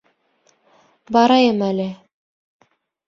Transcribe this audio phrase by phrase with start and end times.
[1.17, 1.89] —Барайым әле.